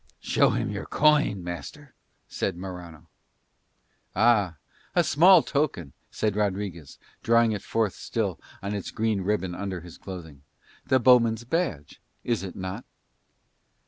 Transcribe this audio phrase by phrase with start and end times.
[0.19, 1.93] "Show him your coin, master,"
[2.27, 3.07] said Morano.
[4.15, 4.55] "Ah,
[4.95, 9.99] a small token," said Rodriguez, drawing it forth still on its green ribbon under his
[9.99, 10.41] clothing.
[10.87, 12.83] "The bowman's badge, is it not?"